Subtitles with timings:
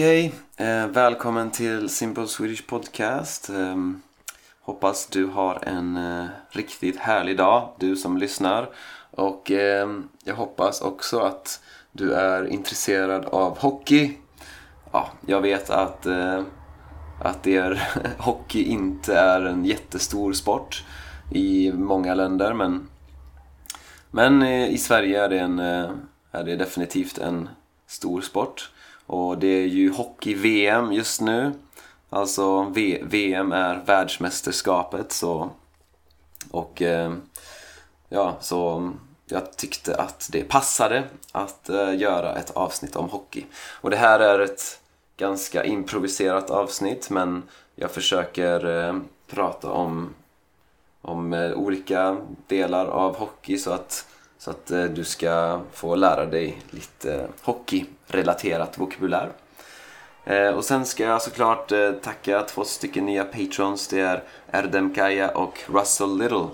[0.00, 0.66] Hej hej!
[0.68, 3.50] Eh, välkommen till Simple Swedish Podcast.
[3.50, 3.76] Eh,
[4.60, 8.70] hoppas du har en eh, riktigt härlig dag, du som lyssnar.
[9.10, 11.60] Och ehm, jag hoppas också att
[11.92, 14.18] du är intresserad av hockey.
[14.92, 16.42] Ja, jag vet att, eh,
[17.22, 17.82] att er
[18.18, 20.84] hockey inte är en jättestor sport
[21.30, 22.88] i många länder men,
[24.10, 25.90] men eh, i Sverige är det, en, eh,
[26.32, 27.48] är det definitivt en
[27.86, 28.70] stor sport.
[29.12, 31.52] Och det är ju hockey-VM just nu.
[32.10, 35.50] Alltså v VM är världsmästerskapet så...
[36.50, 37.14] Och eh,
[38.08, 38.92] ja, så
[39.26, 43.46] jag tyckte att det passade att eh, göra ett avsnitt om hockey.
[43.80, 44.80] Och det här är ett
[45.16, 47.42] ganska improviserat avsnitt men
[47.74, 50.14] jag försöker eh, prata om,
[51.02, 52.16] om eh, olika
[52.46, 54.06] delar av hockey så att,
[54.40, 59.30] så att eh, du ska få lära dig lite hockeyrelaterat vokabulär.
[60.24, 63.88] Eh, och sen ska jag såklart eh, tacka två stycken nya patrons.
[63.88, 66.46] Det är Erdem Kaya och Russell Little.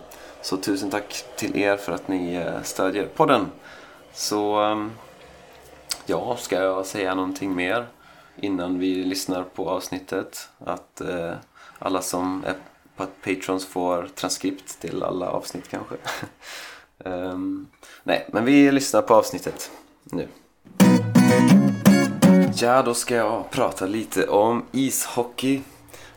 [0.43, 3.47] Så tusen tack till er för att ni stödjer podden.
[4.13, 4.93] Så ehm,
[6.07, 7.87] ja, ska jag säga någonting mer
[8.37, 10.49] innan vi lyssnar på avsnittet?
[10.59, 11.33] Att eh,
[11.79, 12.55] alla som är
[13.25, 15.95] Patrons får transkript till alla avsnitt kanske.
[17.07, 17.67] um,
[18.03, 19.71] nej, men vi lyssnar på avsnittet
[20.05, 20.29] nu.
[22.55, 25.61] Ja, då ska jag prata lite om ishockey.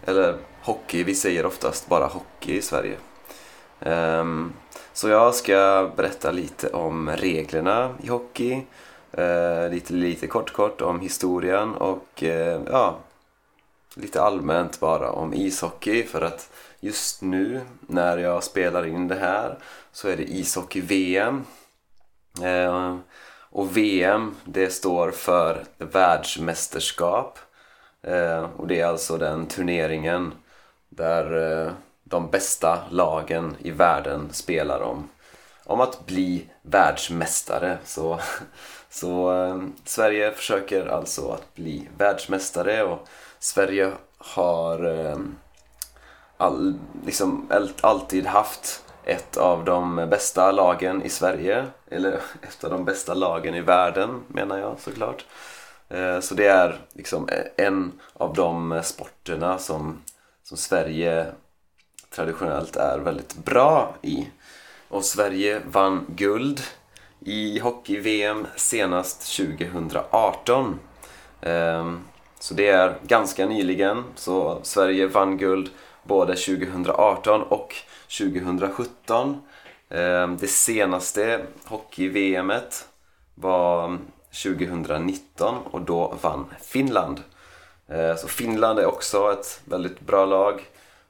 [0.06, 2.98] Eller hockey, vi säger oftast bara hockey i Sverige.
[3.80, 4.54] Um,
[4.94, 8.62] så jag ska berätta lite om reglerna i hockey.
[9.18, 12.98] Uh, lite, lite kort kort om historien och uh, ja,
[13.96, 19.58] lite allmänt bara om ishockey för att just nu när jag spelar in det här
[19.91, 21.45] så är det ishockey-VM.
[22.44, 22.97] Eh,
[23.52, 27.39] och VM det står för världsmästerskap.
[28.02, 30.33] Eh, och det är alltså den turneringen
[30.89, 31.72] där eh,
[32.03, 35.09] de bästa lagen i världen spelar om,
[35.66, 37.78] om att bli världsmästare.
[37.85, 38.19] Så,
[38.89, 43.07] så eh, Sverige försöker alltså att bli världsmästare och
[43.39, 45.18] Sverige har eh,
[46.39, 47.47] all, liksom
[47.81, 52.11] alltid haft ett av de bästa lagen i Sverige, eller
[52.41, 55.25] ett av de bästa lagen i världen menar jag såklart.
[55.89, 60.01] Eh, så det är liksom eh, en av de sporterna som,
[60.44, 61.25] som Sverige
[62.09, 64.27] traditionellt är väldigt bra i.
[64.88, 66.61] Och Sverige vann guld
[67.19, 70.79] i hockey-VM senast 2018.
[71.41, 72.00] Ehm,
[72.39, 75.69] så det är ganska nyligen, så Sverige vann guld
[76.04, 77.76] både 2018 och
[78.18, 79.42] 2017.
[79.90, 82.88] Ehm, det senaste hockey-VMet
[83.36, 83.98] var
[84.44, 87.24] 2019 och då vann Finland.
[87.88, 90.68] Ehm, så Finland är också ett väldigt bra lag.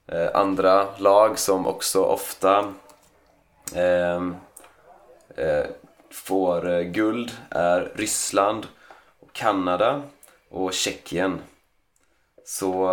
[0.07, 2.73] Ehm, andra lag som också ofta
[3.75, 4.21] eh,
[6.11, 8.67] får eh, guld är Ryssland,
[9.31, 10.01] Kanada
[10.49, 11.41] och Tjeckien.
[12.45, 12.89] Så,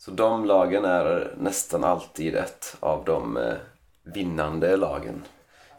[0.00, 3.54] så de lagen är nästan alltid ett av de eh,
[4.02, 5.22] vinnande lagen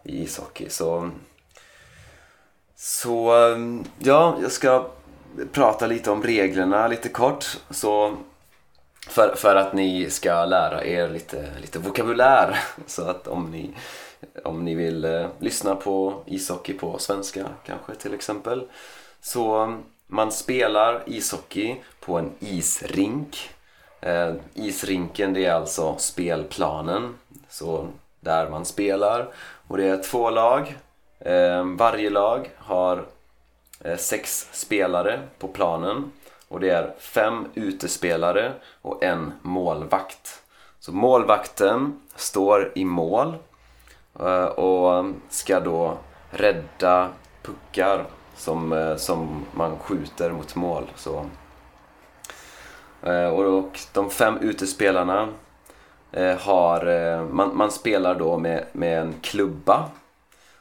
[0.03, 0.69] i ishockey.
[0.69, 1.09] Så,
[2.75, 3.57] så eh,
[3.99, 4.87] ja, jag ska
[5.51, 7.57] prata lite om reglerna lite kort.
[7.69, 8.17] Så
[9.07, 12.59] för, för att ni ska lära er lite, lite vokabulär.
[12.85, 13.73] Så att om ni,
[14.43, 18.67] om ni vill eh, lyssna på ishockey på svenska kanske till exempel.
[19.21, 19.73] Så
[20.07, 23.49] man spelar ishockey på en isrink.
[24.01, 27.13] Eh, isrinken det är alltså spelplanen.
[27.50, 27.88] Så
[28.19, 29.28] där man spelar.
[29.67, 30.75] Och det är två lag.
[31.19, 33.06] Eh, varje lag har
[33.84, 36.11] eh, sex spelare på planen.
[36.47, 40.41] Och det är fem utespelare och en målvakt.
[40.79, 43.35] Så målvakten står i mål
[44.19, 45.97] eh, och ska då
[46.29, 47.09] rädda
[47.41, 48.05] puckar
[48.35, 50.91] som, eh, som man skjuter mot mål.
[50.96, 51.25] Så.
[53.03, 55.27] Eh, och de fem utespelarna
[56.11, 59.85] eh, har, eh, man, man spelar då med, med en klubba.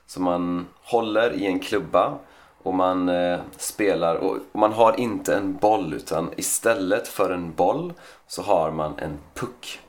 [0.07, 2.19] Så man håller i en klubba
[2.63, 7.55] och man eh, spelar och, och, man har inte en boll utan istället för en
[7.55, 7.93] boll
[8.27, 9.81] så har man en puck.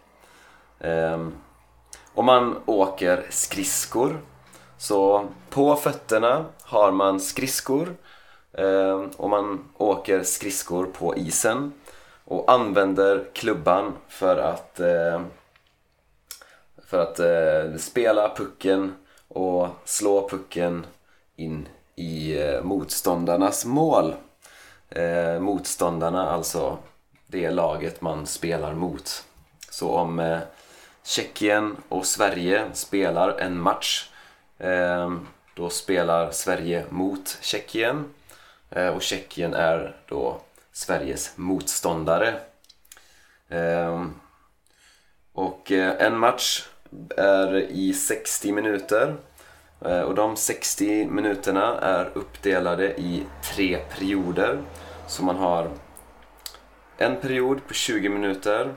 [0.80, 1.34] Ehm,
[2.14, 4.22] och man åker skridskor.
[4.78, 7.96] Så på fötterna har man skridskor
[8.54, 11.74] ehm, och man åker skridskor på isen
[12.26, 15.22] och använder klubban för att eh,
[16.86, 18.96] för att eh, spela pucken
[19.28, 20.86] och slå pucken
[21.36, 24.16] in i eh, motståndarnas mål.
[24.90, 26.78] eh, motståndarna, alltså
[27.28, 29.24] det laget man spelar mot.
[29.70, 30.40] Så om eh,
[31.04, 34.10] Tjeckien och Sverige spelar en match
[34.58, 35.12] eh,
[35.56, 38.06] då spelar Sverige mot Tjeckien
[38.70, 40.42] eh, och Tjeckien är då
[40.72, 42.40] Sveriges motståndare.
[43.50, 44.14] Ehm,
[45.34, 46.68] och eh, en match
[47.18, 49.16] är i 60 minuter
[49.86, 54.62] eh, och de 60 minuterna är uppdelade i tre perioder.
[55.08, 55.72] Så man har
[56.98, 58.76] en period på 20 minuter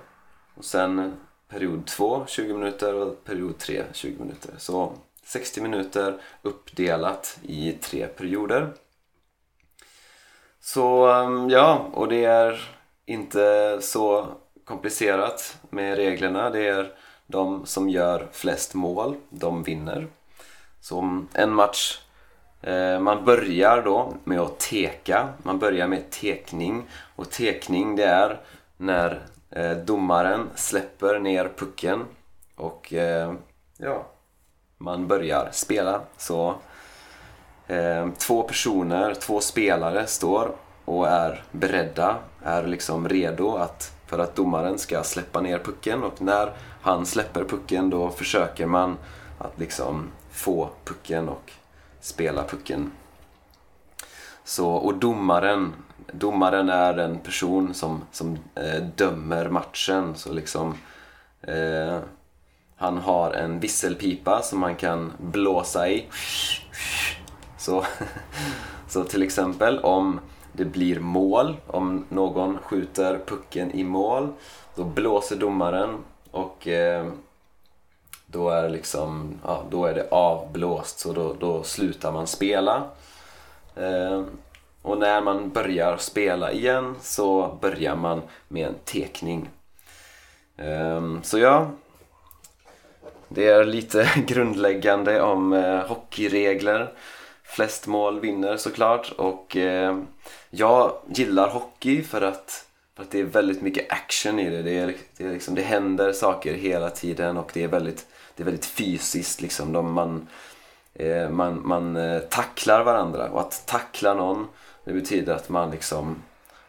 [0.55, 1.17] och sen
[1.49, 4.55] period 2 20 minuter och period 3 20 minuter.
[4.59, 4.93] Så
[5.25, 8.73] 60 minuter uppdelat i tre perioder.
[10.65, 12.69] Så ehm, ja, och det är
[13.07, 14.27] inte så
[14.65, 16.51] komplicerat med reglerna.
[16.51, 16.93] Det är
[17.27, 20.07] de som gör flest mål, de vinner.
[20.81, 22.01] Så en match,
[22.63, 25.29] eh, man börjar då med att teka.
[25.43, 26.83] Man börjar med tekning.
[27.17, 28.41] Och tekning det är
[28.77, 32.05] när eh, domaren släpper ner pucken
[32.57, 33.33] och eh,
[33.79, 34.07] ja,
[34.79, 36.01] man börjar spela.
[36.17, 36.55] Så
[37.69, 40.51] Ehm, två personer, två spelare står
[40.85, 46.23] och är beredda, är liksom redo att, för att domaren ska släppa ner pucken och
[46.23, 46.53] när
[46.83, 48.97] han släpper pucken då försöker man
[49.39, 51.53] att liksom få pucken och
[52.01, 52.91] spela pucken.
[54.45, 55.73] Så, och domaren,
[56.13, 60.15] domaren är en person som, som eh, dömer matchen.
[60.17, 60.75] Så liksom,
[61.43, 61.99] eh,
[62.77, 66.07] han har en visselpipa som man kan blåsa i.
[67.65, 67.85] Så,
[68.89, 70.21] så till exempel om
[70.53, 74.29] det blir mål, om någon skjuter pucken i mål,
[74.75, 75.99] då blåser domaren
[76.31, 77.07] och eh,
[78.27, 82.83] då är, liksom, ja, då är det avblåst så då, då slutar man spela.
[83.77, 84.23] Eh,
[84.83, 89.49] och när man börjar spela igen så börjar man med en tekning.
[90.57, 91.71] Eh, så ja,
[93.29, 96.93] det är lite grundläggande om eh, hockeyregler.
[97.45, 99.99] Flest mål vinner såklart och eh,
[100.51, 104.63] jag gillar hockey för att, för att det är väldigt mycket action i det.
[104.63, 108.07] Det, är, det, är liksom, det händer saker hela tiden och det är väldigt
[108.37, 109.73] det är väldigt fysiskt liksom.
[109.73, 110.29] De, man,
[110.95, 114.47] eh, man, man eh, tacklar varandra och att tackla någon
[114.85, 116.23] det betyder att man liksom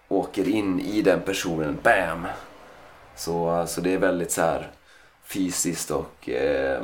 [0.07, 2.27] åker in i den personen, BAM!
[3.15, 4.71] Så, så det är väldigt så här
[5.23, 6.83] fysiskt och eh,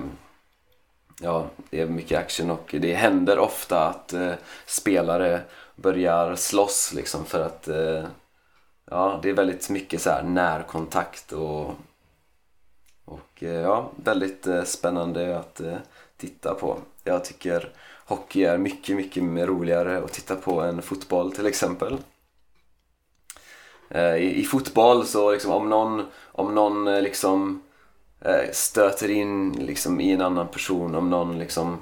[1.21, 4.33] ja, det är mycket action och det händer ofta att eh,
[4.65, 5.41] spelare
[5.75, 8.03] börjar slåss liksom för att eh,
[8.89, 11.75] ja, det är väldigt mycket så här närkontakt och
[13.06, 15.77] och eh, ja, väldigt eh, spännande att eh,
[16.18, 16.77] titta på.
[17.03, 17.69] Jag tycker
[18.06, 21.97] hockey är mycket, mycket mer roligare att titta på än fotboll till exempel.
[23.89, 27.63] Eh, I, i fotboll så liksom om någon, om någon eh, liksom
[28.25, 31.77] Eh, stöter in liksom i en annan person, om någon liksom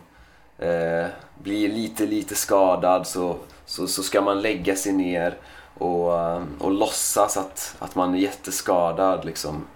[0.57, 1.07] eh,
[1.43, 5.37] blir lite, lite skadad så, så, så ska man lägga sig ner
[5.77, 9.67] och, eh, och låtsas att, att man är jätteskadad liksom.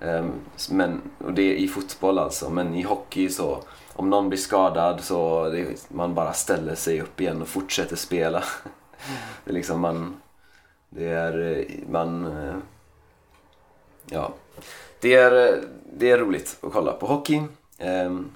[0.00, 0.26] Eh,
[0.70, 5.04] men, och det är i fotboll alltså, men i hockey så om någon blir skadad
[5.04, 8.44] så det, man bara ställer sig upp igen och fortsätter spela.
[9.44, 10.16] Det är liksom man...
[10.88, 11.58] Det är...
[11.58, 12.32] Eh, man...
[14.06, 14.32] Ja.
[15.06, 17.42] Det är, det är roligt att kolla på hockey.
[17.78, 18.30] Ehm,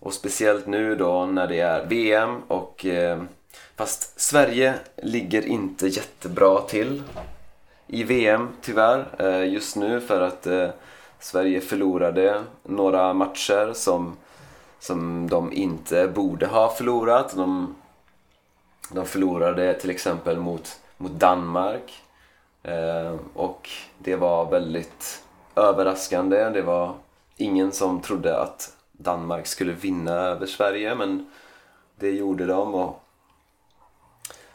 [0.00, 2.84] och speciellt nu då när det är VM och...
[2.84, 3.28] Ehm,
[3.76, 7.02] fast Sverige ligger inte jättebra till
[7.86, 10.68] i VM tyvärr eh, just nu för att eh,
[11.18, 14.16] Sverige förlorade några matcher som,
[14.80, 17.36] som de inte borde ha förlorat.
[17.36, 17.74] De,
[18.90, 22.02] de förlorade till exempel mot, mot Danmark
[22.62, 25.22] ehm, och det var väldigt
[25.58, 26.50] överraskande.
[26.50, 26.94] Det var
[27.36, 31.30] ingen som trodde att Danmark skulle vinna över Sverige men
[31.96, 32.74] det gjorde de.
[32.74, 33.02] Och,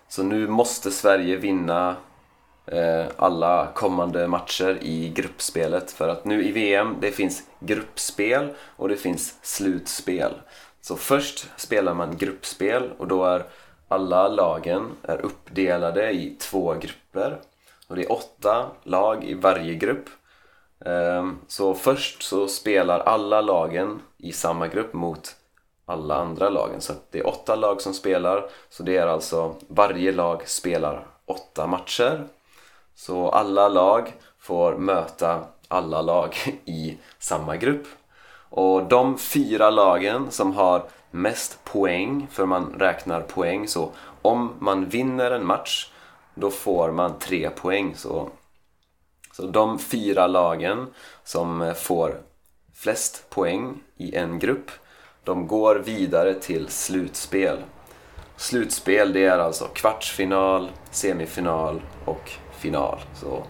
[0.07, 1.95] så nu måste Sverige vinna
[2.65, 5.91] Eh, alla kommande matcher i gruppspelet.
[5.91, 10.33] För att nu i VM, det finns gruppspel och det finns slutspel.
[10.81, 13.45] Så först spelar man gruppspel och då är
[13.87, 17.39] alla lagen är uppdelade i två grupper.
[17.87, 20.09] Och det är åtta lag i varje grupp.
[20.85, 25.35] Ehm, så först så spelar alla lagen i samma grupp mot
[25.85, 26.81] alla andra lagen.
[26.81, 28.49] Så det är åtta lag som spelar.
[28.69, 32.23] Så det är alltså varje lag spelar åtta matcher.
[32.95, 37.87] Så alla lag får möta alla lag i samma grupp.
[38.49, 44.85] Och de fyra lagen som har mest poäng, för man räknar poäng, så om man
[44.85, 45.89] vinner en match
[46.35, 47.95] då får man tre poäng.
[47.95, 48.29] Så,
[49.33, 50.87] så de fyra lagen
[51.23, 52.21] som eh, får
[52.73, 54.71] flest poäng i en grupp,
[55.23, 57.57] de går vidare till slutspel.
[58.37, 62.99] Slutspel det är alltså kvartsfinal, semifinal och final.
[63.15, 63.43] Så,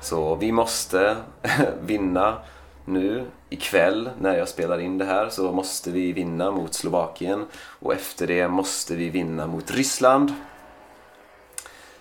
[0.00, 1.16] så vi måste
[1.80, 2.38] vinna
[2.84, 7.94] nu ikväll när jag spelar in det här så måste vi vinna mot Slovakien och
[7.94, 10.32] efter det måste vi vinna mot Ryssland.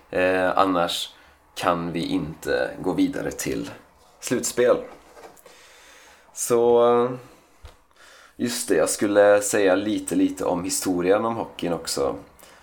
[0.09, 1.13] Eh, annars
[1.57, 3.69] kan vi inte gå vidare till
[4.19, 4.77] slutspel.
[6.33, 7.09] Så
[8.35, 12.15] just det, jag skulle säga lite lite om historien om hockeyn också.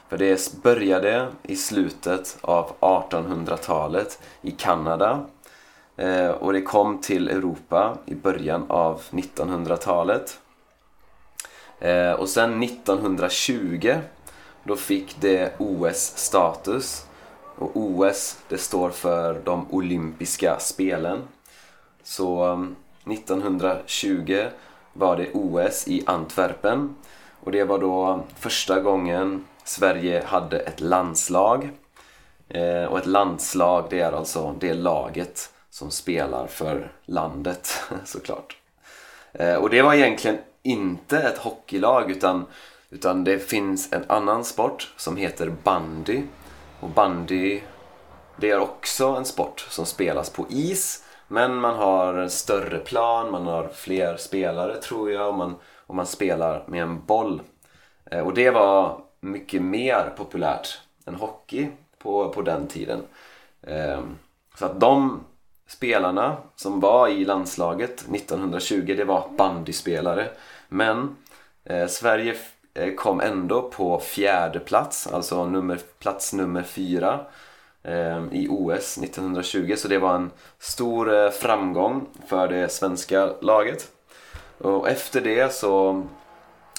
[0.09, 5.27] För det började i slutet av 1800-talet i Kanada
[5.97, 10.41] eh, och det kom till Europa i början av 1900-talet.
[11.81, 13.95] Eh, och sen 1920
[14.65, 17.07] då fick det OS-status.
[17.59, 21.23] Och OS det står för de olympiska spelen.
[22.03, 22.77] Så um,
[23.13, 24.45] 1920
[24.93, 26.97] var det OS i Antwerpen.
[27.41, 31.71] Och det var då första gången Sverige hade ett landslag.
[32.49, 38.57] Eh, och ett landslag det är alltså det laget som spelar för landet såklart.
[39.33, 42.47] Eh, och det var egentligen inte ett hockeylag utan,
[42.91, 46.23] utan det finns en annan sport som heter bandy.
[46.85, 47.61] Och bandy
[48.37, 53.31] det är också en sport som spelas på is men man har en större plan,
[53.31, 55.55] man har fler spelare tror jag och man,
[55.87, 57.43] och man spelar med en boll.
[58.11, 63.03] Eh, och det var mycket mer populärt än hockey på, på den tiden.
[63.63, 64.01] Eh,
[64.59, 65.21] så att de
[65.67, 70.29] spelarna som var i landslaget 1920 det var bandyspelare.
[70.69, 71.17] Men
[71.65, 72.37] eh, Sverige
[72.75, 77.21] Eh, kom ändå på fjärde plats, alltså nummer, plats nummer fyra
[77.83, 79.75] eh, i OS 1920.
[79.77, 83.89] Så det var en stor eh, framgång för det svenska laget.
[84.59, 86.07] Och efter det så,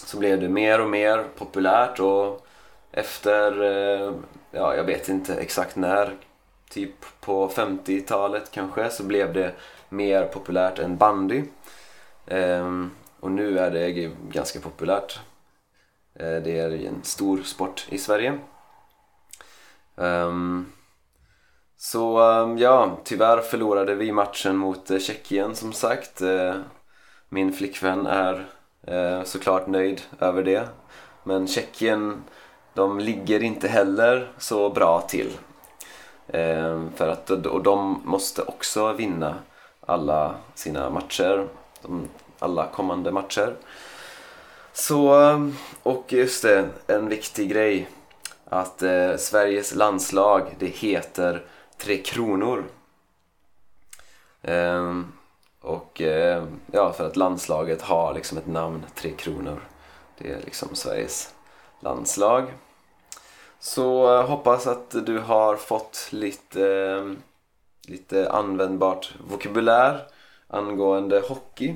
[0.05, 2.47] så blev det mer och mer populärt och
[2.91, 4.13] efter, eh,
[4.51, 6.15] ja jag vet inte exakt när,
[6.69, 9.51] typ på 50-talet kanske så blev det
[9.89, 11.43] mer populärt än bandy.
[12.27, 13.91] Ehm, och nu är det
[14.29, 15.19] ganska populärt.
[16.19, 18.39] Eh, det är en stor sport i Sverige.
[19.97, 20.65] Ehm,
[21.77, 26.21] så ehm, ja, tyvärr förlorade vi matchen mot eh, Tjeckien som sagt.
[26.21, 26.55] Eh,
[27.29, 28.45] min flickvän är
[29.23, 30.67] såklart nöjd över det.
[31.23, 32.23] Men Tjeckien,
[32.73, 35.31] de ligger inte heller så bra till.
[36.27, 39.35] Ehm, för att, och de måste också vinna
[39.81, 41.47] alla sina matcher,
[42.39, 43.55] alla kommande matcher.
[44.77, 45.09] Så,
[45.83, 47.89] och just det, en viktig grej.
[48.45, 51.45] Att eh, Sveriges landslag, det heter
[51.77, 52.65] Tre Kronor.
[54.41, 55.01] Eh,
[55.61, 59.59] och eh, ja, för att landslaget har liksom ett namn, Tre Kronor.
[60.17, 61.33] Det är liksom Sveriges
[61.79, 62.53] landslag.
[63.59, 67.11] Så eh, hoppas att du har fått lite, eh,
[67.87, 70.07] lite användbart vokabulär
[70.47, 71.75] angående hockey.